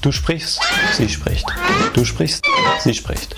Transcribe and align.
Du 0.00 0.12
sprichst, 0.12 0.60
sie 0.92 1.08
spricht. 1.08 1.44
Du 1.92 2.04
sprichst, 2.04 2.44
sie 2.78 2.94
spricht. 2.94 3.34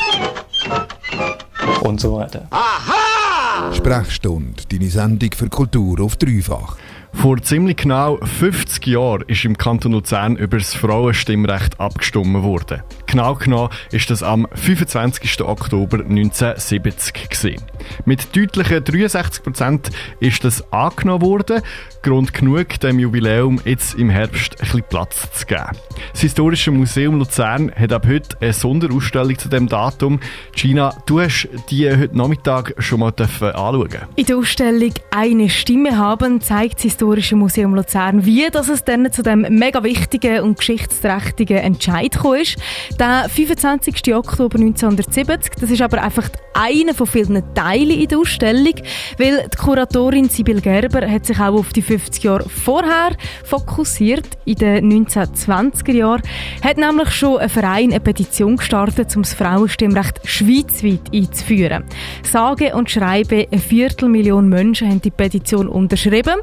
Und 1.81 2.01
so 2.01 2.17
weiter. 2.17 2.47
Aha! 2.51 3.73
Sprechstunde, 3.73 4.63
deine 4.71 4.91
Sendung 4.91 5.31
für 5.35 5.49
Kultur 5.49 6.01
auf 6.01 6.17
dreifach. 6.17 6.77
Vor 7.15 7.43
ziemlich 7.43 7.79
genau 7.79 8.19
50 8.19 8.87
Jahren 8.87 9.25
ist 9.27 9.45
im 9.47 9.57
Kanton 9.57 9.93
Luzern 9.93 10.37
über 10.37 10.59
das 10.59 10.75
Frauenstimmrecht 10.75 11.81
abgestimmt 11.81 12.43
worden. 12.43 12.83
Genau 13.11 13.35
genommen 13.35 13.71
ist 13.91 14.09
das 14.11 14.23
am 14.23 14.47
25. 14.55 15.43
Oktober 15.43 15.99
1970 15.99 17.29
gewesen. 17.29 17.63
Mit 18.05 18.37
deutlichen 18.37 18.85
63 18.85 19.43
Prozent 19.43 19.91
ist 20.21 20.45
das 20.45 20.73
angenommen 20.73 21.23
worden. 21.23 21.63
Grund 22.03 22.33
genug, 22.33 22.79
dem 22.81 23.01
Jubiläum 23.01 23.61
jetzt 23.65 23.95
im 23.95 24.11
Herbst 24.11 24.55
ein 24.55 24.65
bisschen 24.65 24.85
Platz 24.89 25.29
zu 25.33 25.45
geben. 25.45 25.77
Das 26.13 26.21
Historische 26.21 26.71
Museum 26.71 27.19
Luzern 27.19 27.73
hat 27.75 27.93
ab 27.93 28.07
heute 28.07 28.37
eine 28.41 28.53
Sonderausstellung 28.53 29.37
zu 29.37 29.49
dem 29.49 29.67
Datum. 29.67 30.21
Gina, 30.55 30.95
du 31.07 31.21
hast 31.21 31.49
die 31.69 31.91
heute 31.91 32.17
Nachmittag 32.17 32.75
schon 32.79 33.01
mal 33.01 33.13
anschauen 33.19 33.89
In 34.17 34.27
der 34.27 34.37
Ausstellung 34.37 34.95
«Eine 35.11 35.51
Stimme 35.51 35.99
haben» 35.99 36.41
zeigt 36.41 36.77
das 36.77 36.83
Historische 36.83 37.35
Museum 37.35 37.75
Luzern, 37.75 38.25
wie 38.25 38.49
dass 38.51 38.69
es 38.69 38.85
dann 38.85 39.11
zu 39.13 39.23
dem 39.23 39.41
mega 39.59 39.83
wichtigen 39.83 40.41
und 40.41 40.59
geschichtsträchtigen 40.59 41.59
Entscheid 41.59 42.17
ist. 42.41 42.57
Der 43.01 43.31
25. 43.31 44.15
Oktober 44.15 44.59
1970, 44.59 45.53
das 45.59 45.71
ist 45.71 45.81
aber 45.81 46.03
einfach 46.03 46.29
einer 46.53 46.93
von 46.93 47.07
vielen 47.07 47.43
Teilen 47.55 47.99
in 47.99 48.07
der 48.07 48.19
Ausstellung, 48.19 48.75
weil 49.17 49.49
die 49.51 49.57
Kuratorin 49.57 50.29
Sibyl 50.29 50.61
Gerber 50.61 51.11
hat 51.11 51.25
sich 51.25 51.41
auch 51.41 51.55
auf 51.55 51.73
die 51.73 51.81
50 51.81 52.23
Jahre 52.23 52.47
vorher 52.47 53.17
fokussiert, 53.43 54.29
in 54.45 54.57
den 54.57 55.07
1920er 55.07 55.93
Jahren, 55.93 56.23
hat 56.63 56.77
nämlich 56.77 57.11
schon 57.13 57.39
ein 57.39 57.49
Verein 57.49 57.91
eine 57.91 58.01
Petition 58.01 58.59
gestartet, 58.59 59.17
um 59.17 59.23
das 59.23 59.33
Frauenstimmrecht 59.33 60.21
schweizweit 60.25 61.11
einzuführen. 61.11 61.85
Sage 62.23 62.75
und 62.75 62.91
schreibe, 62.91 63.49
eine 63.51 63.63
Viertelmillion 63.63 64.47
Menschen 64.47 64.91
haben 64.91 65.01
die 65.01 65.11
Petition 65.11 65.69
unterschrieben. 65.69 66.35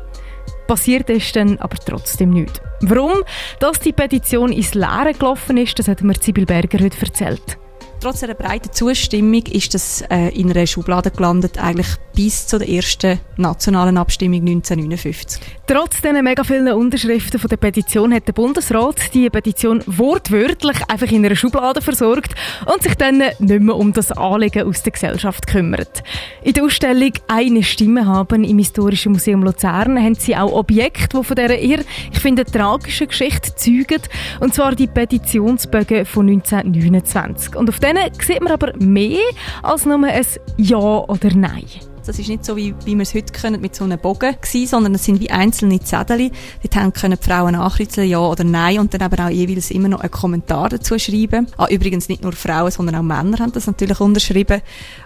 Passiert 0.68 1.10
ist 1.10 1.36
dann 1.36 1.58
aber 1.60 1.78
trotzdem 1.78 2.32
nichts. 2.32 2.60
Warum? 2.82 3.24
Dass 3.60 3.80
die 3.80 3.94
Petition 3.94 4.52
ins 4.52 4.74
Leere 4.74 5.14
gelaufen 5.18 5.58
ist, 5.58 5.80
das 5.80 5.88
hat 5.88 6.02
mir 6.02 6.14
Sibyl 6.20 6.46
Berger 6.46 6.84
heute 6.84 7.00
erzählt. 7.02 7.58
Trotz 8.00 8.24
einer 8.24 8.36
breiten 8.36 8.72
Zustimmung 8.72 9.44
ist 9.48 9.74
das 9.74 10.02
äh, 10.10 10.30
in 10.30 10.52
einer 10.52 10.68
Schublade 10.68 11.10
gelandet, 11.10 11.58
eigentlich 11.58 11.88
bis 12.18 12.48
zu 12.48 12.58
der 12.58 12.68
ersten 12.68 13.20
nationalen 13.36 13.96
Abstimmung 13.96 14.40
1959. 14.40 15.40
Trotz 15.68 16.02
dieser 16.02 16.24
mega 16.24 16.44
vielen 16.44 16.68
Unterschriften 16.74 17.40
von 17.40 17.48
der 17.48 17.58
Petition 17.58 18.12
hat 18.12 18.28
der 18.28 18.34
Bundesrat 18.34 19.14
die 19.14 19.30
Petition 19.30 19.84
wortwörtlich 19.86 20.78
einfach 20.88 21.12
in 21.12 21.24
einer 21.24 21.36
Schublade 21.36 21.80
versorgt 21.80 22.34
und 22.66 22.82
sich 22.82 22.96
dann 22.96 23.20
nicht 23.20 23.62
mehr 23.62 23.76
um 23.76 23.94
das 23.94 24.12
Anliegen 24.12 24.68
aus 24.68 24.82
der 24.82 24.94
Gesellschaft 24.94 25.46
gekümmert. 25.46 26.02
In 26.42 26.54
der 26.54 26.64
Ausstellung 26.64 27.12
«Eine 27.28 27.62
Stimme 27.62 28.08
haben» 28.08 28.44
im 28.44 28.58
Historischen 28.58 29.12
Museum 29.12 29.44
Luzern 29.44 30.04
haben 30.04 30.16
sie 30.16 30.36
auch 30.36 30.52
Objekte, 30.52 31.20
die 31.20 31.24
von 31.24 31.36
dieser 31.36 31.56
eher, 31.56 31.84
ich 32.12 32.20
finde, 32.20 32.46
tragischen 32.46 33.10
Geschichte 33.10 33.54
zeugen, 33.54 34.02
und 34.40 34.56
zwar 34.56 34.74
die 34.74 34.88
Petitionsbögen 34.88 36.08
von 36.08 36.28
1929. 36.28 37.56
Und 37.56 37.70
auf 37.70 37.80
denen 37.80 38.12
sieht 38.20 38.42
man 38.42 38.54
aber 38.54 38.76
mehr 38.80 39.22
als 39.62 39.86
nur 39.86 40.04
ein 40.04 40.26
Ja 40.58 40.78
oder 40.78 41.30
Nein. 41.36 41.66
Das 42.08 42.18
ist 42.20 42.30
nicht 42.30 42.46
so, 42.46 42.56
wie, 42.56 42.74
wie 42.86 42.96
wir 42.96 43.02
es 43.02 43.14
heute 43.14 43.34
können, 43.34 43.60
mit 43.60 43.76
so 43.76 43.84
einem 43.84 44.00
Bogen 44.00 44.34
gewesen, 44.40 44.66
sondern 44.66 44.96
es 44.96 45.04
sind 45.04 45.20
wie 45.20 45.30
einzelne 45.30 45.82
Zettel. 45.82 46.32
Dort 46.64 46.94
können 46.96 47.18
die 47.22 47.30
Frauen 47.30 47.52
nachritzeln, 47.52 48.08
ja 48.08 48.20
oder 48.20 48.46
nein, 48.46 48.80
und 48.80 48.94
dann 48.94 49.02
aber 49.02 49.26
auch 49.26 49.30
jeweils 49.30 49.72
immer 49.72 49.90
noch 49.90 50.00
einen 50.00 50.12
Kommentar 50.12 50.70
dazu 50.70 50.98
schreiben. 50.98 51.48
Ah, 51.58 51.68
übrigens 51.70 52.08
nicht 52.08 52.24
nur 52.24 52.32
Frauen, 52.32 52.72
sondern 52.72 52.96
auch 52.96 53.02
Männer 53.02 53.40
haben 53.40 53.52
das 53.52 53.68
natürlich 53.68 54.00
unterschrieben. 54.00 54.62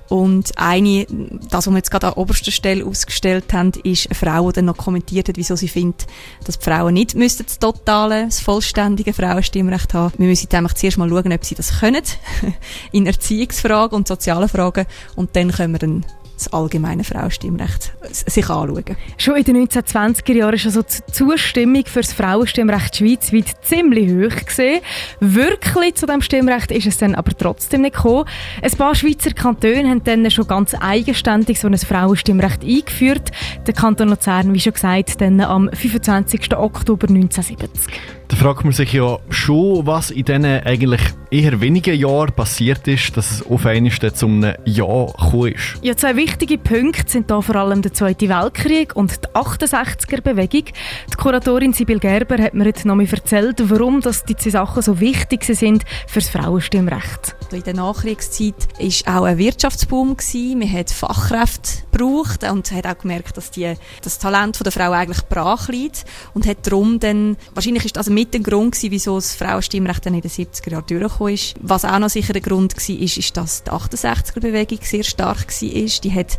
Und 0.09 0.51
eine, 0.57 1.07
das, 1.49 1.65
was 1.65 1.69
wir 1.71 1.77
jetzt 1.77 1.89
gerade 1.89 2.07
an 2.07 2.13
oberster 2.13 2.51
Stelle 2.51 2.85
ausgestellt 2.85 3.51
haben, 3.51 3.71
ist 3.83 4.07
eine 4.07 4.15
Frau, 4.15 4.51
die 4.51 4.57
dann 4.57 4.65
noch 4.65 4.77
kommentiert 4.77 5.27
hat, 5.27 5.37
wieso 5.37 5.55
sie 5.55 5.69
findet, 5.69 6.05
dass 6.43 6.59
die 6.59 6.65
Frauen 6.65 6.93
nicht 6.93 7.15
müssten 7.15 7.45
das 7.47 7.57
totale, 7.57 8.25
das 8.25 8.41
vollständige 8.41 9.13
Frauenstimmrecht 9.13 9.95
haben. 9.95 10.13
Wir 10.17 10.27
müssen 10.27 10.49
nämlich 10.51 10.73
zuerst 10.75 10.99
mal 10.99 11.09
schauen, 11.09 11.33
ob 11.33 11.45
sie 11.45 11.55
das 11.55 11.79
können, 11.79 12.03
in 12.91 13.07
Erziehungsfragen 13.07 13.95
und 13.95 14.07
sozialen 14.07 14.49
Fragen, 14.49 14.85
und 15.15 15.35
dann 15.35 15.51
können 15.51 15.73
wir 15.73 15.79
dann 15.79 16.05
das 16.41 16.53
allgemeine 16.53 17.03
Frauenstimmrecht 17.03 17.93
sich 18.11 18.49
anschauen. 18.49 18.83
Schon 19.17 19.35
in 19.35 19.43
den 19.43 19.67
1920er 19.67 20.33
Jahren 20.33 20.59
war 20.59 20.65
also 20.65 20.81
die 20.81 21.11
Zustimmung 21.11 21.85
für 21.85 22.01
das 22.01 22.13
Frauenstimmrecht 22.13 22.97
schweizweit 22.97 23.53
ziemlich 23.61 24.11
hoch 24.11 24.45
gesehen. 24.45 24.81
Wirklich 25.19 25.95
zu 25.95 26.05
dem 26.05 26.21
Stimmrecht 26.21 26.71
ist 26.71 26.87
es 26.87 26.97
dann 26.97 27.15
aber 27.15 27.31
trotzdem 27.37 27.81
nicht 27.81 27.95
gekommen. 27.95 28.25
Ein 28.61 28.71
paar 28.71 28.95
Schweizer 28.95 29.31
Kantone 29.31 29.89
haben 29.89 30.03
dann 30.03 30.29
schon 30.31 30.47
ganz 30.47 30.75
eigenständig 30.79 31.59
so 31.59 31.67
ein 31.67 31.77
Frauenstimmrecht 31.77 32.63
eingeführt. 32.63 33.31
Der 33.67 33.73
Kanton 33.73 34.09
Luzern, 34.09 34.53
wie 34.53 34.59
schon 34.59 34.73
gesagt, 34.73 35.21
dann 35.21 35.39
am 35.41 35.69
25. 35.71 36.55
Oktober 36.57 37.07
1970. 37.07 38.20
Da 38.31 38.37
fragt 38.37 38.63
man 38.63 38.71
sich 38.71 38.93
ja 38.93 39.19
schon, 39.29 39.85
was 39.85 40.09
in 40.09 40.23
diesen 40.23 40.45
eigentlich 40.45 41.01
eher 41.31 41.59
wenigen 41.59 41.99
Jahren 41.99 42.31
passiert 42.31 42.87
ist, 42.87 43.15
dass 43.17 43.29
es 43.29 43.45
auf 43.45 43.65
einmal 43.65 43.91
zu 43.91 44.25
einem 44.25 44.55
Ja 44.63 45.05
gekommen 45.05 45.51
ist. 45.51 45.79
Ja, 45.81 45.97
zwei 45.97 46.15
wichtige 46.15 46.57
Punkte 46.57 47.11
sind 47.11 47.29
da 47.29 47.41
vor 47.41 47.55
allem 47.57 47.81
der 47.81 47.93
Zweite 47.93 48.29
Weltkrieg 48.29 48.95
und 48.95 49.11
die 49.11 49.27
68er-Bewegung. 49.35 50.63
Die 51.11 51.17
Kuratorin 51.17 51.73
Sibyl 51.73 51.99
Gerber 51.99 52.41
hat 52.41 52.53
mir 52.53 52.63
heute 52.63 52.87
noch 52.87 52.95
mal 52.95 53.05
erzählt, 53.05 53.69
warum 53.69 53.99
dass 53.99 54.23
die 54.23 54.37
zwei 54.37 54.51
Sachen 54.51 54.81
so 54.81 55.01
wichtig 55.01 55.43
sind 55.43 55.83
für 56.07 56.21
das 56.21 56.29
Frauenstimmrecht. 56.29 57.35
In 57.51 57.63
der 57.63 57.73
Nachkriegszeit 57.73 58.55
war 58.79 59.19
auch 59.19 59.25
ein 59.25 59.37
Wirtschaftsboom. 59.37 60.15
Man 60.55 60.71
hat 60.71 60.89
Fachkräfte 60.89 61.83
gebraucht 61.91 62.43
und 62.49 62.71
hat 62.71 62.87
auch 62.87 62.97
gemerkt, 62.97 63.35
dass 63.35 63.51
die, 63.51 63.73
das 64.01 64.19
Talent 64.19 64.65
der 64.65 64.71
Frau 64.71 64.91
eigentlich 64.91 65.21
brach 65.27 65.67
liegt 65.67 66.05
und 66.33 66.47
hat 66.47 66.65
darum 66.65 66.99
dann, 66.99 67.35
wahrscheinlich 67.53 67.85
ist 67.85 67.97
das 67.97 68.07
ein 68.07 68.13
mit 68.21 68.35
ein 68.35 68.43
Grund 68.43 68.75
gewesen, 68.75 68.91
wieso 68.91 69.15
das 69.15 69.33
Frauenstimmrecht 69.35 70.05
dann 70.05 70.13
in 70.13 70.21
den 70.21 70.29
70er 70.29 70.71
Jahren 70.71 70.85
durchgekommen 70.85 71.33
ist. 71.33 71.55
Was 71.59 71.85
auch 71.85 71.97
noch 71.97 72.09
sicher 72.09 72.35
ein 72.35 72.41
Grund 72.41 72.75
war, 72.75 72.95
ist, 72.95 73.17
ist, 73.17 73.35
dass 73.35 73.63
die 73.63 73.71
68er-Bewegung 73.71 74.79
sehr 74.83 75.03
stark 75.03 75.47
war. 75.47 75.69
Die 76.03 76.13
hat 76.13 76.37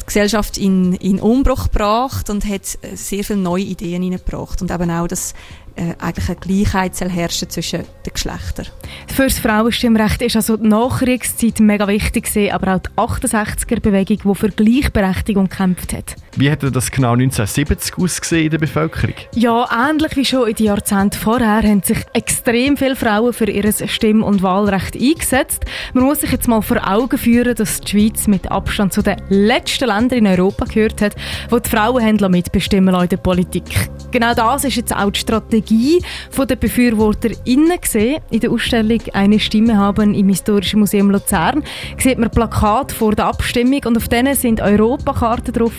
die 0.00 0.06
Gesellschaft 0.06 0.58
in, 0.58 0.94
in 0.94 1.20
Umbruch 1.20 1.70
gebracht 1.70 2.30
und 2.30 2.44
hat 2.44 2.66
sehr 2.94 3.22
viele 3.22 3.38
neue 3.38 3.62
Ideen 3.62 4.02
hineingebracht. 4.02 4.60
Und 4.60 4.72
eben 4.72 4.90
auch, 4.90 5.06
dass 5.06 5.34
äh, 5.76 5.94
eigentlich 6.00 6.28
eine 6.28 6.36
Gleichheit 6.36 6.96
soll 6.96 7.10
zwischen 7.48 7.84
den 8.04 8.12
Geschlechtern. 8.12 8.66
Für 9.06 9.24
das 9.24 9.38
Frauenstimmrecht 9.38 10.22
ist 10.22 10.34
also 10.34 10.56
die 10.56 10.66
Nachkriegszeit 10.66 11.60
mega 11.60 11.86
wichtig 11.86 12.24
gewesen, 12.24 12.52
aber 12.52 12.74
auch 12.74 12.80
die 12.80 13.28
68er-Bewegung, 13.28 14.18
die 14.24 14.34
für 14.34 14.48
Gleichberechtigung 14.48 15.48
gekämpft 15.48 15.92
hat. 15.92 16.16
Wie 16.36 16.50
hat 16.50 16.62
das 16.62 16.90
genau 16.90 17.12
1970 17.12 17.98
ausgesehen 17.98 18.44
in 18.44 18.50
der 18.50 18.58
Bevölkerung? 18.58 19.14
Ja, 19.34 19.66
ähnlich 19.88 20.16
wie 20.16 20.24
schon 20.24 20.48
in 20.48 20.54
den 20.54 20.66
Jahrzehnten 20.66 21.18
vorher 21.18 21.62
haben 21.62 21.82
sich 21.82 21.98
extrem 22.12 22.76
viele 22.76 22.94
Frauen 22.94 23.32
für 23.32 23.50
ihr 23.50 23.70
Stimm- 23.72 24.22
und 24.22 24.42
Wahlrecht 24.42 24.94
eingesetzt. 24.94 25.64
Man 25.92 26.04
muss 26.04 26.20
sich 26.20 26.30
jetzt 26.30 26.46
mal 26.46 26.62
vor 26.62 26.88
Augen 26.88 27.18
führen, 27.18 27.54
dass 27.56 27.80
die 27.80 27.90
Schweiz 27.90 28.28
mit 28.28 28.50
Abstand 28.50 28.92
zu 28.92 29.02
den 29.02 29.16
letzten 29.28 29.88
Ländern 29.88 30.20
in 30.20 30.26
Europa 30.26 30.66
gehört 30.66 31.02
hat, 31.02 31.16
wo 31.48 31.58
die 31.58 31.68
Frauen 31.68 32.16
mitbestimmen 32.30 32.94
in 32.94 33.08
der 33.08 33.16
Politik. 33.16 33.90
Genau 34.12 34.34
das 34.34 34.64
ist 34.64 34.76
jetzt 34.76 34.94
auch 34.94 35.10
die 35.10 35.20
Strategie 35.20 36.02
der 36.36 36.56
BefürworterInnen 36.56 37.80
gesehen. 37.80 38.20
In 38.30 38.40
der 38.40 38.50
Ausstellung 38.50 39.00
«Eine 39.12 39.38
Stimme 39.38 39.76
haben» 39.76 40.14
im 40.14 40.28
Historischen 40.28 40.80
Museum 40.80 41.10
Luzern 41.10 41.62
sieht 41.98 42.18
man 42.18 42.30
Plakate 42.30 42.94
vor 42.94 43.14
der 43.14 43.26
Abstimmung 43.26 43.80
und 43.84 43.96
auf 43.96 44.08
denen 44.08 44.34
sind 44.34 44.60
Europakarten 44.60 45.52
drauf, 45.52 45.72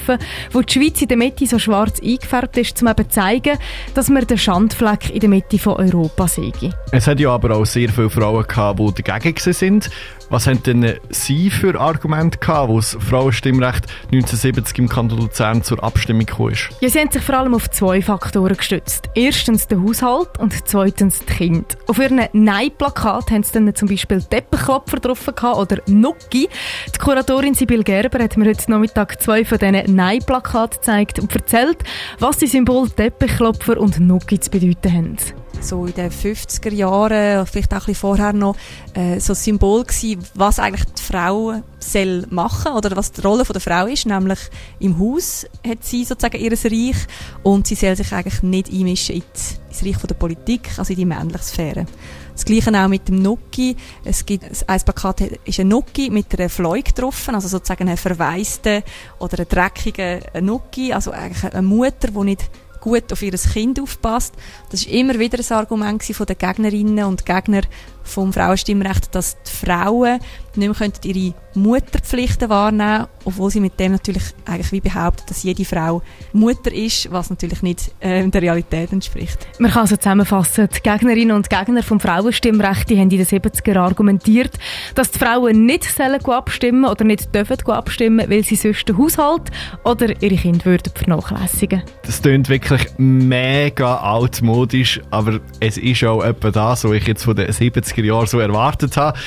wo 0.51 0.61
die 0.61 0.73
Schweiz 0.73 1.01
in 1.01 1.07
der 1.07 1.17
Mitte 1.17 1.45
so 1.45 1.59
schwarz 1.59 1.99
eingefärbt 2.01 2.57
ist, 2.57 2.81
um 2.81 2.87
eben 2.87 3.09
zu 3.09 3.15
zeigen, 3.15 3.57
dass 3.93 4.09
wir 4.09 4.25
den 4.25 4.37
Schandfleck 4.37 5.09
in 5.09 5.19
der 5.19 5.29
Mitte 5.29 5.59
von 5.59 5.73
Europa 5.73 6.27
sehen. 6.27 6.73
Es 6.91 7.07
hat 7.07 7.19
ja 7.19 7.29
aber 7.29 7.55
auch 7.55 7.65
sehr 7.65 7.89
viele 7.89 8.09
Frauen 8.09 8.45
gehabt, 8.47 8.79
die 8.97 9.03
dagegen 9.03 9.53
sind. 9.53 9.89
Was 10.31 10.47
haben 10.47 10.63
denn 10.63 10.95
Sie 11.09 11.49
für 11.49 11.77
Argumente 11.77 12.37
gehabt, 12.39 12.69
wo 12.69 12.77
das 12.77 12.97
Frauenstimmrecht 13.01 13.87
1970 14.13 14.79
im 14.79 14.87
Kanton 14.87 15.19
Luzern 15.19 15.61
zur 15.61 15.83
Abstimmung 15.83 16.25
kam? 16.25 16.53
Ja, 16.79 16.87
sie 16.87 16.99
haben 16.99 17.11
sich 17.11 17.21
vor 17.21 17.35
allem 17.35 17.53
auf 17.53 17.69
zwei 17.69 18.01
Faktoren 18.01 18.55
gestützt. 18.55 19.09
Erstens 19.13 19.67
der 19.67 19.81
Haushalt 19.81 20.39
und 20.39 20.53
zweitens 20.65 21.19
die 21.19 21.33
Kinder. 21.33 21.75
Auf 21.87 21.99
ihren 21.99 22.21
Nein-Plakat 22.31 23.29
haben 23.29 23.43
sie 23.43 23.51
dann 23.51 23.75
zum 23.75 23.89
Beispiel 23.89 24.23
Teppichklopfer 24.23 25.01
drauf 25.01 25.27
oder 25.27 25.79
Nucki. 25.87 26.47
Die 26.95 26.99
Kuratorin 26.99 27.53
Sibyl 27.53 27.83
Gerber 27.83 28.23
hat 28.23 28.37
mir 28.37 28.47
heute 28.47 28.71
Nachmittag 28.71 29.21
zwei 29.21 29.43
von 29.43 29.57
diesen 29.57 29.93
Nein-Plakaten 29.93 30.79
gezeigt 30.79 31.19
und 31.19 31.35
erzählt, 31.35 31.83
was 32.19 32.37
die 32.37 32.47
Symbole 32.47 32.89
Teppichklopfer 32.89 33.77
und 33.77 33.99
Nucki 33.99 34.39
zu 34.39 34.49
bedeuten 34.49 34.93
haben. 34.93 35.17
So 35.61 35.85
in 35.85 35.93
den 35.93 36.11
50er 36.11 36.73
Jahren, 36.73 37.45
vielleicht 37.45 37.71
auch 37.71 37.77
ein 37.77 37.79
bisschen 37.79 37.95
vorher 37.95 38.33
noch, 38.33 38.55
äh, 38.93 39.19
so 39.19 39.33
ein 39.33 39.35
Symbol 39.35 39.83
gewesen, 39.83 40.23
was 40.33 40.59
eigentlich 40.59 40.85
die 40.85 41.01
Frau 41.01 41.61
soll 41.79 42.25
machen 42.29 42.73
oder 42.73 42.95
was 42.95 43.11
die 43.11 43.21
Rolle 43.21 43.43
der 43.43 43.61
Frau 43.61 43.85
ist, 43.85 44.05
nämlich 44.05 44.39
im 44.79 44.99
Haus 44.99 45.45
hat 45.65 45.83
sie 45.83 46.03
sozusagen 46.03 46.39
ihr 46.41 46.51
Reich 46.51 47.07
und 47.43 47.67
sie 47.67 47.75
soll 47.75 47.95
sich 47.95 48.11
eigentlich 48.11 48.43
nicht 48.43 48.71
einmischen 48.71 49.15
ins 49.15 49.59
Reich 49.83 49.97
der 49.97 50.15
Politik, 50.15 50.69
also 50.77 50.91
in 50.91 50.99
die 50.99 51.05
männliche 51.05 51.43
Sphäre. 51.43 51.85
Das 52.33 52.45
Gleiche 52.45 52.71
auch 52.73 52.87
mit 52.87 53.07
dem 53.07 53.21
Nuki. 53.21 53.75
Es 54.03 54.25
gibt, 54.25 54.45
ein 54.67 54.81
Plakat 54.81 55.21
ist 55.21 55.59
ein 55.59 55.67
Nuki 55.67 56.09
mit 56.09 56.37
einer 56.39 56.49
Fleug 56.49 56.85
getroffen, 56.85 57.35
also 57.35 57.47
sozusagen 57.47 57.87
ein 57.87 57.97
verwaiste 57.97 58.83
oder 59.19 59.39
ein 59.39 59.47
dreckiger 59.47 60.41
Nuki, 60.41 60.93
also 60.93 61.11
eigentlich 61.11 61.53
eine 61.53 61.61
Mutter, 61.61 62.07
die 62.07 62.23
nicht 62.23 62.49
gut 62.81 63.13
auf 63.13 63.21
ihr 63.21 63.31
Kind 63.31 63.79
aufpasst. 63.79 64.33
Das 64.69 64.81
ist 64.81 64.91
immer 64.91 65.17
wieder 65.17 65.39
ein 65.39 65.57
Argument 65.57 66.03
von 66.03 66.25
den 66.25 66.37
Gegnerinnen 66.37 67.05
und 67.05 67.25
Gegner 67.25 67.61
vom 68.03 68.33
Frauenstimmrecht, 68.33 69.13
dass 69.15 69.37
die 69.43 69.65
Frauen 69.65 70.19
nicht 70.55 70.79
mehr 70.79 70.91
ihre 71.03 71.33
Mutterpflichten 71.53 72.49
wahrnehmen 72.49 72.99
können, 72.99 73.07
obwohl 73.25 73.51
sie 73.51 73.59
mit 73.59 73.79
dem 73.79 73.93
natürlich 73.93 74.23
eigentlich 74.45 74.71
wie 74.71 74.81
behaupten, 74.81 75.23
dass 75.27 75.43
jede 75.43 75.65
Frau 75.65 76.01
Mutter 76.33 76.71
ist, 76.73 77.11
was 77.11 77.29
natürlich 77.29 77.61
nicht 77.61 77.91
äh, 77.99 78.27
der 78.27 78.41
Realität 78.41 78.91
entspricht. 78.91 79.47
Man 79.59 79.71
kann 79.71 79.81
also 79.81 79.97
zusammenfassen, 79.97 80.69
die 80.75 80.81
Gegnerinnen 80.81 81.35
und 81.35 81.49
Gegner 81.49 81.83
vom 81.83 81.99
Frauenstimmrecht 81.99 82.89
die 82.89 82.97
haben 82.97 83.11
in 83.11 83.17
den 83.17 83.25
70er 83.25 83.77
argumentiert, 83.77 84.57
dass 84.95 85.11
die 85.11 85.19
Frauen 85.19 85.65
nicht 85.65 85.83
sollen 85.83 86.23
abstimmen 86.25 86.85
oder 86.85 87.03
nicht 87.03 87.33
dürfen 87.33 87.57
abstimmen, 87.67 88.29
weil 88.29 88.43
sie 88.43 88.55
sonst 88.55 88.87
den 88.87 88.97
Haushalt 88.97 89.43
oder 89.83 90.21
ihre 90.21 90.35
Kinder 90.35 90.65
würden 90.65 90.91
vernachlässigen. 90.93 91.83
Das 92.03 92.21
klingt 92.21 92.49
wirklich 92.49 92.87
mega 92.97 93.97
altmodisch, 93.97 95.01
aber 95.09 95.39
es 95.59 95.77
ist 95.77 96.03
auch 96.03 96.23
etwa 96.23 96.51
das, 96.51 96.83
was 96.83 96.91
ich 96.93 97.07
jetzt 97.07 97.23
von 97.23 97.35
den 97.35 97.49
70er 97.49 98.00
Jahren 98.05 98.27
so 98.27 98.39
erwartet 98.39 98.97
habe. 98.97 99.17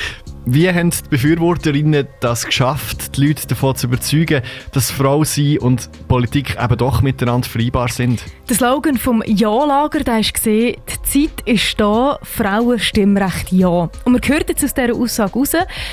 Wie 0.46 0.68
haben 0.68 0.90
die 0.90 1.08
Befürworterinnen 1.08 2.06
das 2.20 2.44
geschafft, 2.44 3.16
die 3.16 3.28
Leute 3.28 3.46
davon 3.46 3.76
zu 3.76 3.86
überzeugen, 3.86 4.42
dass 4.72 4.90
Frau 4.90 5.24
sein 5.24 5.56
und 5.58 5.88
Politik 6.06 6.58
eben 6.62 6.76
doch 6.76 7.00
miteinander 7.00 7.48
vereinbar 7.48 7.88
sind? 7.88 8.22
Der 8.50 8.56
Slogan 8.56 8.98
vom 8.98 9.22
Ja-Lager, 9.24 10.00
war, 10.06 10.20
die 10.20 10.76
Zeit 11.02 11.40
ist 11.46 11.80
da, 11.80 12.18
Frauenstimmrecht 12.22 13.52
ja. 13.52 13.88
Und 14.04 14.12
man 14.12 14.20
hört 14.22 14.50
jetzt 14.50 14.62
aus 14.62 14.74
dieser 14.74 14.94
Aussage 14.94 15.32
raus, 15.32 15.52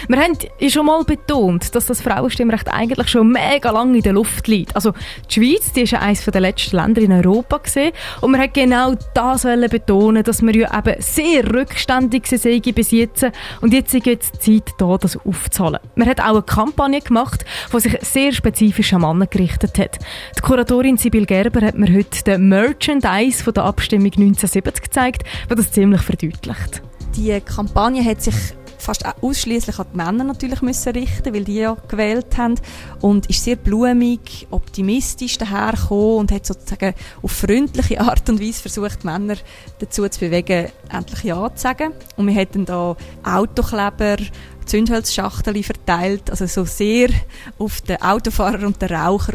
wir 0.09 0.19
haben 0.19 0.37
schon 0.69 0.85
mal 0.85 1.05
betont, 1.05 1.73
dass 1.73 1.85
das 1.85 2.01
Frauenstimmrecht 2.01 2.67
eigentlich 2.67 3.07
schon 3.07 3.31
mega 3.31 3.71
lange 3.71 3.97
in 3.97 4.03
der 4.03 4.11
Luft 4.11 4.49
liegt. 4.49 4.75
Also 4.75 4.91
die 5.29 5.33
Schweiz, 5.33 5.71
die 5.71 5.83
ist 5.83 5.91
ja 5.91 5.99
eines 5.99 6.25
der 6.25 6.41
letzten 6.41 6.75
Länder 6.75 7.01
in 7.01 7.13
Europa 7.13 7.57
gesehen 7.59 7.93
und 8.19 8.31
man 8.31 8.41
hat 8.41 8.53
genau 8.53 8.95
das 9.13 9.43
betonen, 9.43 10.23
dass 10.23 10.41
wir 10.41 10.53
ja 10.53 10.77
eben 10.77 11.01
sehr 11.01 11.53
rückständig 11.53 12.27
sind 12.27 12.75
bis 12.75 12.91
jetzt 12.91 13.25
und 13.61 13.71
jetzt 13.71 13.93
ist 13.93 14.05
jetzt 14.05 14.40
Zeit 14.41 14.73
da, 14.77 14.97
das 14.97 15.17
aufzuzahlen. 15.17 15.79
Man 15.95 16.07
hat 16.07 16.19
auch 16.19 16.29
eine 16.29 16.41
Kampagne 16.41 17.01
gemacht, 17.01 17.45
die 17.73 17.79
sich 17.79 17.97
sehr 18.01 18.31
spezifisch 18.31 18.93
an 18.93 19.01
Männer 19.01 19.27
gerichtet 19.27 19.77
hat. 19.77 19.99
Die 20.37 20.41
Kuratorin 20.41 20.97
Sibyl 20.97 21.25
Gerber 21.25 21.65
hat 21.65 21.77
mir 21.77 21.93
heute 21.93 22.23
den 22.23 22.49
Merchandise 22.49 23.43
von 23.43 23.53
der 23.53 23.63
Abstimmung 23.63 24.07
1970 24.07 24.83
gezeigt, 24.83 25.23
was 25.47 25.57
das 25.57 25.71
ziemlich 25.71 26.01
verdeutlicht. 26.01 26.81
Die 27.15 27.39
Kampagne 27.41 28.03
hat 28.03 28.21
sich 28.21 28.35
fast 28.81 29.05
ausschließlich 29.21 29.79
an 29.79 29.87
die 29.93 29.97
Männer 29.97 30.23
natürlich 30.23 30.61
müssen 30.61 30.93
richten, 30.93 31.33
weil 31.33 31.43
die 31.43 31.59
ja 31.59 31.77
gewählt 31.87 32.37
haben 32.37 32.55
und 33.01 33.29
ist 33.29 33.43
sehr 33.43 33.55
blumig, 33.55 34.47
optimistisch 34.51 35.37
dahergekommen 35.37 36.17
und 36.17 36.31
hat 36.31 36.45
sozusagen 36.45 36.93
auf 37.21 37.31
freundliche 37.31 38.01
Art 38.01 38.29
und 38.29 38.41
Weise 38.41 38.61
versucht, 38.61 39.05
Männer 39.05 39.35
dazu 39.79 40.07
zu 40.07 40.19
bewegen, 40.19 40.69
endlich 40.89 41.23
Ja 41.23 41.53
zu 41.55 41.61
sagen. 41.61 41.93
Und 42.17 42.27
wir 42.27 42.35
hatten 42.35 42.65
da 42.65 42.95
Autokleber, 43.23 44.17
Zündholzschachtel 44.65 45.63
verteilt, 45.63 46.29
also 46.29 46.45
so 46.45 46.65
sehr 46.65 47.09
auf 47.57 47.81
den 47.81 48.01
Autofahrer 48.01 48.65
und 48.65 48.81
den 48.81 48.93
Raucher 48.93 49.33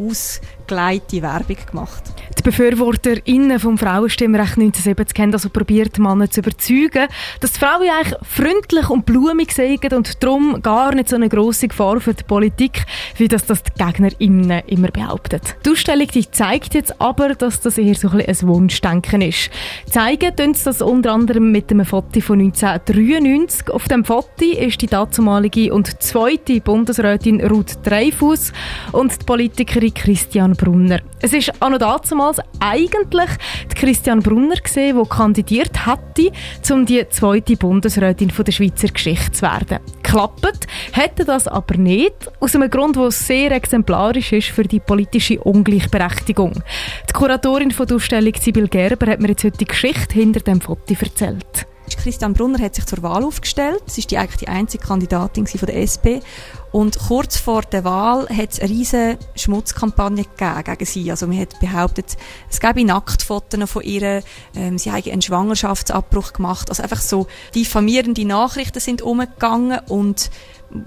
ausgeleitete 0.00 1.22
Werbung 1.22 1.56
gemacht. 1.70 2.02
Die 2.38 2.42
BefürworterInnen 2.42 3.58
vom 3.58 3.76
Frauenstimmrecht 3.76 4.56
1970 4.56 5.18
haben 5.18 5.32
also 5.34 5.50
probiert, 5.50 5.98
Männer 5.98 6.30
zu 6.30 6.40
überzeugen, 6.40 7.08
dass 7.40 7.52
die 7.52 7.58
Frauen 7.58 7.88
eigentlich 7.88 8.18
freundlich 8.22 8.88
und 8.88 9.04
blumig 9.04 9.52
sind 9.52 9.92
und 9.92 10.22
darum 10.22 10.62
gar 10.62 10.94
nicht 10.94 11.10
so 11.10 11.16
eine 11.16 11.28
grosse 11.28 11.68
Gefahr 11.68 12.00
für 12.00 12.14
die 12.14 12.24
Politik, 12.24 12.86
wie 13.16 13.28
das, 13.28 13.44
das 13.44 13.62
die 13.62 13.72
GegnerInnen 13.76 14.62
immer 14.68 14.88
behaupten. 14.88 15.40
Die 15.66 15.70
Ausstellung 15.70 16.08
die 16.08 16.30
zeigt 16.30 16.74
jetzt 16.74 16.98
aber, 16.98 17.34
dass 17.34 17.60
das 17.60 17.76
eher 17.76 17.94
so 17.94 18.08
ein, 18.08 18.20
ein 18.20 18.42
Wunschdenken 18.42 19.20
ist. 19.20 19.50
Zeigen 19.90 20.34
tun 20.34 20.54
sie 20.54 20.64
das 20.64 20.80
unter 20.80 21.12
anderem 21.12 21.52
mit 21.52 21.70
einem 21.70 21.84
Foto 21.84 22.20
von 22.20 22.40
1993. 22.40 23.70
Auf 23.70 23.86
dem 23.88 24.04
Foto 24.04 24.44
ist 24.44 24.80
die 24.80 24.86
dazumalige 24.86 25.74
und 25.74 26.02
zweite 26.02 26.60
Bundesrätin 26.60 27.44
Ruth 27.44 27.78
Dreifuss 27.82 28.52
und 28.92 29.20
die 29.20 29.24
Politikerin 29.26 29.89
Christian 29.92 30.52
Brunner. 30.52 31.00
Es 31.20 31.32
ist 31.32 31.52
an 31.62 31.74
und 31.74 31.82
damals 31.82 32.38
eigentlich 32.60 33.30
die 33.70 33.74
Christian 33.74 34.20
Brunner 34.20 34.56
gesehen, 34.56 34.98
die 35.02 35.08
kandidiert 35.08 35.86
hätte, 35.86 36.32
um 36.72 36.86
die 36.86 37.08
zweite 37.08 37.56
Bundesrätin 37.56 38.30
von 38.30 38.44
der 38.44 38.52
Schweizer 38.52 38.88
Geschichte 38.88 39.32
zu 39.32 39.42
werden. 39.42 39.78
Klappt 40.02 40.66
hätte 40.92 41.24
das 41.24 41.46
aber 41.46 41.76
nicht, 41.76 42.30
aus 42.40 42.54
einem 42.54 42.68
Grund, 42.70 42.96
der 42.96 43.10
sehr 43.10 43.52
exemplarisch 43.52 44.32
ist 44.32 44.48
für 44.48 44.64
die 44.64 44.80
politische 44.80 45.40
Ungleichberechtigung. 45.40 46.62
Die 47.08 47.12
Kuratorin 47.12 47.70
von 47.70 47.86
der 47.86 47.96
Ausstellung 47.96 48.32
Sibyl 48.40 48.68
Gerber 48.68 49.12
hat 49.12 49.20
mir 49.20 49.28
jetzt 49.28 49.44
heute 49.44 49.58
die 49.58 49.66
Geschichte 49.66 50.14
hinter 50.14 50.40
dem 50.40 50.60
Foto 50.60 50.94
erzählt. 51.00 51.69
Christian 51.96 52.32
Brunner 52.32 52.58
hat 52.58 52.74
sich 52.74 52.86
zur 52.86 53.02
Wahl 53.02 53.24
aufgestellt. 53.24 53.82
Sie 53.86 54.00
ist 54.00 54.10
die 54.10 54.18
eigentlich 54.18 54.38
die 54.38 54.48
einzige 54.48 54.84
Kandidatin 54.84 55.46
von 55.46 55.66
der 55.66 55.76
SP. 55.82 56.20
Und 56.72 56.98
kurz 56.98 57.36
vor 57.36 57.62
der 57.62 57.84
Wahl 57.84 58.28
hat 58.28 58.52
es 58.52 58.60
eine 58.60 58.70
riesige 58.70 59.18
Schmutzkampagne 59.34 60.24
gegen 60.36 60.86
sie. 60.86 61.10
Also 61.10 61.26
man 61.26 61.38
hat 61.38 61.58
behauptet, 61.60 62.16
es 62.48 62.60
gäbe 62.60 62.84
Nacktfotos 62.84 63.70
von 63.70 63.82
ihr, 63.82 64.22
ähm, 64.54 64.78
sie 64.78 64.92
habe 64.92 65.10
einen 65.10 65.22
Schwangerschaftsabbruch 65.22 66.32
gemacht. 66.32 66.68
Also 66.68 66.82
einfach 66.82 67.00
so 67.00 67.26
diffamierende 67.54 68.24
Nachrichten 68.24 68.80
sind 68.80 69.02
umgegangen 69.02 69.80
und 69.88 70.30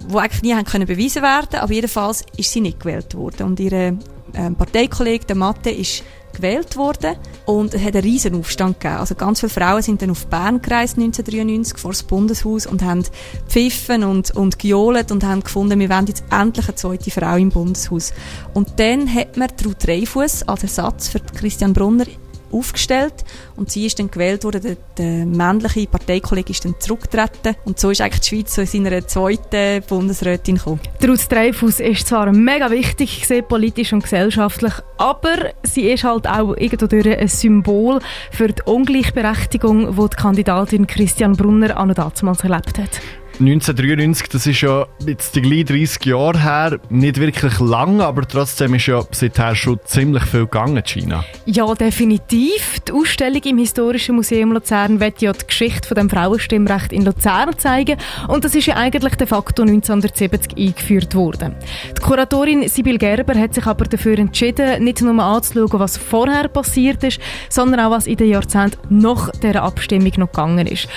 wo 0.08 0.20
eigentlich 0.20 0.44
nie 0.44 0.54
haben 0.54 0.66
können 0.66 0.88
bewiesen 0.88 1.22
werden, 1.22 1.60
aber 1.60 1.74
jedenfalls 1.74 2.24
ist 2.38 2.52
sie 2.52 2.62
nicht 2.62 2.80
gewählt 2.80 3.16
worden. 3.16 3.48
Und 3.48 3.60
ihre 3.60 3.98
ähm, 4.34 4.56
Parteikollege, 4.56 5.26
der 5.26 5.36
Mathe, 5.36 5.70
ist 5.70 6.04
gewählt 6.34 6.76
worden 6.76 7.16
und 7.46 7.74
es 7.74 7.84
hat 7.84 7.96
einen 7.96 8.04
riesen 8.04 8.36
Aufstand 8.36 8.80
gegeben. 8.80 9.00
Also 9.00 9.16
ganz 9.16 9.40
viele 9.40 9.52
Frauen 9.52 9.82
sind 9.82 10.02
dann 10.02 10.10
auf 10.10 10.26
Bern 10.28 10.62
gereist 10.62 10.98
1993 10.98 11.78
vor 11.78 11.92
das 11.92 12.04
Bundeshaus 12.04 12.66
und 12.66 12.82
haben 12.82 13.04
pfiffen 13.48 14.04
und, 14.04 14.32
und 14.32 14.60
gejohlt 14.60 15.12
und 15.12 15.24
haben 15.24 15.44
gefunden, 15.44 15.80
wir 15.80 15.90
wollen 15.90 16.08
jetzt 16.08 16.24
endlich 16.32 16.68
eine 16.68 16.76
zweite 16.76 17.12
Frau 17.12 17.36
im 17.36 17.50
Bundeshaus. 17.50 18.14
Und 18.54 18.80
dann 18.80 19.14
hat 19.14 19.38
man 19.38 19.50
Ruth 19.64 19.86
Dreifuss 19.86 20.44
als 20.44 20.64
Ersatz 20.64 21.08
für 21.08 21.20
Christian 21.20 21.74
Brunner 21.74 22.06
aufgestellt 22.54 23.14
und 23.56 23.72
sie 23.72 23.86
ist 23.86 24.00
dann 24.00 24.12
gewählt 24.12 24.44
worden. 24.44 24.62
Der, 24.62 24.78
der 24.98 25.26
männliche 25.26 25.88
Parteikollege 25.88 26.52
ist 26.52 26.66
dann 26.66 26.76
zurückgetreten 26.80 27.56
und 27.66 27.80
so 27.80 27.90
ist 27.90 28.02
eigentlich 28.02 28.22
die 28.22 28.30
Schweiz 28.30 28.56
so 28.56 28.62
in 28.62 28.68
seiner 28.68 29.08
zweiten 29.08 29.84
Bundesrätin 29.88 30.56
gekommen. 30.56 30.80
Ruth 31.06 31.32
Dreyfus 31.32 31.80
ist 31.80 32.08
zwar 32.08 32.32
mega 32.32 32.70
wichtig 32.70 33.22
gesehen, 33.22 33.46
politisch 33.48 33.94
und 33.94 34.04
gesellschaftlich, 34.04 34.74
aber 34.98 35.52
sie 35.64 35.90
ist 35.90 36.04
halt 36.04 36.28
auch 36.28 36.56
irgendwo 36.56 37.10
ein 37.10 37.28
Symbol 37.28 38.00
für 38.32 38.48
die 38.48 38.62
Ungleichberechtigung, 38.64 39.96
die 39.96 40.10
die 40.10 40.16
Kandidatin 40.16 40.88
Christian 40.88 41.34
Brunner 41.34 41.78
an 41.78 41.90
und 41.90 41.98
damals 41.98 42.44
erlebt 42.44 42.78
hat. 42.78 43.02
1993, 43.40 44.30
das 44.30 44.46
ist 44.46 44.62
ja 44.62 44.86
jetzt 45.08 45.36
die 45.36 45.42
gleich 45.42 45.66
30 45.66 46.06
Jahre 46.06 46.40
her, 46.40 46.80
nicht 46.90 47.20
wirklich 47.20 47.60
lang, 47.60 48.00
aber 48.00 48.28
trotzdem 48.28 48.76
ist 48.76 48.86
ja 48.86 49.04
seither 49.12 49.56
schon 49.56 49.80
ziemlich 49.86 50.24
viel 50.24 50.42
gegangen 50.42 50.78
in 50.78 50.84
China. 50.84 51.26
Ja, 51.46 51.74
definitiv. 51.74 52.80
Die 52.88 52.92
Ausstellung 52.92 53.42
im 53.44 53.58
Historischen 53.58 54.16
Museum 54.16 54.52
Luzern 54.52 55.00
wird 55.00 55.22
ja 55.22 55.34
die 55.34 55.48
Geschichte 55.48 55.88
von 55.88 55.96
dem 55.96 56.10
Frauenstimmrecht 56.12 56.94
in 56.94 57.06
Luzern 57.06 57.58
zeigen 57.58 57.98
und 58.28 58.44
das 58.44 58.54
ist 58.54 58.68
ja 58.68 58.76
eigentlich 58.76 59.16
de 59.16 59.26
facto 59.26 59.64
1970 59.64 60.56
eingeführt 60.58 61.16
worden. 61.16 61.56
Die 61.98 62.02
Kuratorin 62.02 62.68
Sibyl 62.70 63.00
Gerber 63.00 63.34
hat 63.34 63.56
sich 63.56 63.66
aber 63.66 63.86
dafür 63.86 64.20
entschieden, 64.20 64.84
nicht 64.84 65.02
nur 65.02 65.24
anzuschauen, 65.24 65.80
was 65.80 65.98
vorher 65.98 66.48
passiert 66.50 67.04
ist, 67.04 67.20
sondern 67.50 67.80
auch, 67.80 67.92
was 67.92 68.06
in 68.06 68.18
den 68.18 68.30
Jahrzehnten 68.30 69.00
nach 69.00 69.32
der 69.42 69.64
Abstimmung 69.64 70.12
noch 70.18 70.32
gegangen 70.32 70.68
ist. 70.68 70.88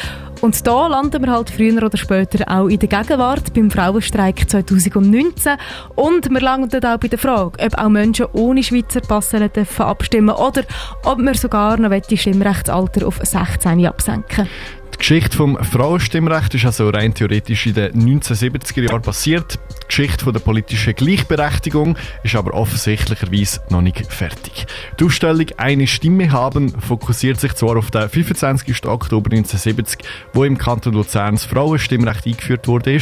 Und 0.41 0.67
da 0.67 0.87
landen 0.87 1.25
wir 1.25 1.33
halt 1.33 1.51
früher 1.51 1.83
oder 1.83 1.97
später 1.97 2.45
auch 2.51 2.69
in 2.69 2.79
der 2.79 2.89
Gegenwart 2.89 3.55
beim 3.55 3.71
Frauenstreik 3.71 4.49
2019 4.49 5.57
und 5.95 6.31
wir 6.31 6.41
landen 6.41 6.85
auch 6.85 6.99
bei 6.99 7.09
der 7.09 7.19
Frage, 7.19 7.59
ob 7.65 7.79
auch 7.79 7.89
Menschen 7.89 8.27
ohne 8.33 8.63
Schweizer 8.63 9.01
Pass 9.01 9.35
abstimmen 9.79 10.35
oder 10.35 10.63
ob 11.05 11.19
wir 11.19 11.35
sogar 11.35 11.79
noch 11.79 11.91
die 12.01 12.19
Stimmrechtsalter 12.19 13.07
auf 13.07 13.21
16 13.23 13.87
absenken 13.87 14.49
Die 14.97 15.01
Geschichte 15.01 15.37
vom 15.37 15.63
Frauenstimmrecht 15.63 16.55
ist 16.55 16.65
also 16.65 16.89
rein 16.89 17.13
theoretisch 17.13 17.67
in 17.67 17.75
den 17.75 17.93
1970er 17.93 18.83
Jahren 18.89 19.03
passiert. 19.03 19.59
Die 19.83 19.87
Geschichte 19.89 20.33
der 20.33 20.41
politischen 20.41 20.95
Gleichberechtigung 20.95 21.97
ist 22.23 22.35
aber 22.35 22.55
offensichtlicherweise 22.55 23.61
noch 23.69 23.83
nicht 23.83 24.11
fertig. 24.11 24.67
Die 24.99 25.05
Ausstellung 25.05 25.47
«Eine 25.59 25.87
Stimme 25.87 26.33
haben» 26.33 26.71
fokussiert 26.81 27.39
sich 27.39 27.53
zwar 27.53 27.77
auf 27.77 27.91
den 27.91 28.09
25. 28.09 28.87
Oktober 28.87 29.31
1970, 29.31 29.99
wo 30.33 30.45
im 30.45 30.57
Kanton 30.57 30.95
Luzern 30.95 31.35
das 31.35 31.45
Frauenstimmrecht 31.45 32.27
eingeführt 32.27 32.67
wurde. 32.67 32.99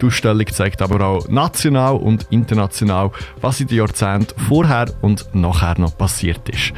Die 0.00 0.06
Ausstellung 0.06 0.46
zeigt 0.52 0.82
aber 0.82 1.04
auch 1.04 1.28
national 1.28 1.96
und 1.96 2.26
international, 2.30 3.10
was 3.40 3.60
in 3.60 3.68
den 3.68 3.78
Jahrzehnten 3.78 4.38
vorher 4.38 4.86
und 5.00 5.34
nachher 5.34 5.78
noch 5.78 5.96
passiert 5.96 6.46
ist. 6.50 6.72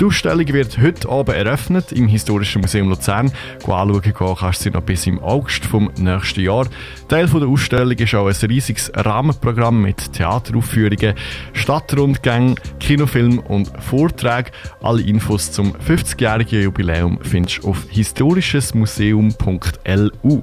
Die 0.00 0.04
Ausstellung 0.04 0.48
wird 0.48 0.78
heute 0.78 1.08
Abend 1.08 1.36
eröffnet 1.36 1.92
im 1.92 2.08
Historischen 2.08 2.62
Museum 2.62 2.88
Luzern. 2.88 3.30
Anschauen 3.64 4.02
kannst 4.02 4.60
du 4.60 4.64
sie 4.64 4.70
noch 4.70 4.82
bis 4.82 5.06
im 5.06 5.20
August 5.20 5.64
vom 5.64 5.88
nächsten 5.96 6.40
Jahr. 6.40 6.66
Teil 7.06 7.28
der 7.28 7.46
Ausstellung 7.46 7.96
ist 7.96 8.12
auch 8.14 8.26
ein 8.26 8.34
riesiges 8.48 8.90
Rahmenprogramm 8.92 9.80
mit 9.80 10.12
Theateraufführungen, 10.12 11.14
Stadtrundgängen, 11.52 12.56
Kinofilmen 12.80 13.38
und 13.38 13.70
Vorträgen. 13.80 14.50
Alle 14.82 15.02
Infos 15.02 15.52
zum 15.52 15.74
50-jährigen 15.74 16.64
Jubiläum 16.64 17.20
findest 17.22 17.62
du 17.62 17.68
auf 17.68 17.86
historischesmuseum.lu. 17.88 20.42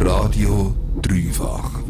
Radio 0.00 0.74
Dreifach. 1.02 1.81